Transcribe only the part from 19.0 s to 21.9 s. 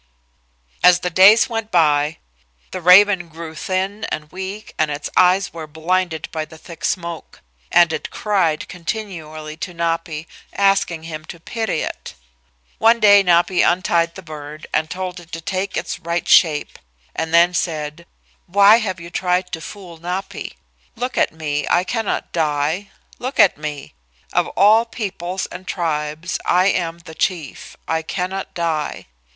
tried to fool Napi? Look at me. I